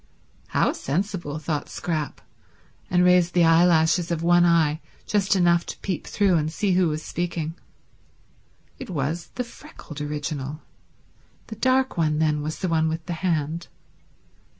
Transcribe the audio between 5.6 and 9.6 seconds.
to peep through and see who was speaking. It was the